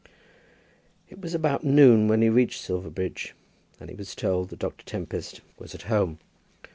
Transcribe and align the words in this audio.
It 1.09 1.21
was 1.21 1.35
about 1.35 1.63
noon 1.63 2.07
when 2.07 2.23
he 2.23 2.29
reached 2.29 2.59
Silverbridge, 2.59 3.35
and 3.79 3.87
he 3.87 3.95
was 3.95 4.15
told 4.15 4.49
that 4.49 4.57
Doctor 4.57 4.83
Tempest 4.83 5.41
was 5.59 5.75
at 5.75 5.83
home. 5.93 6.17